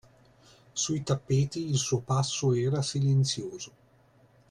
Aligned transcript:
Sui 0.73 1.03
tappeti 1.03 1.69
il 1.69 1.77
suo 1.77 1.99
passo 1.99 2.53
era 2.55 2.81
silenzioso. 2.81 3.71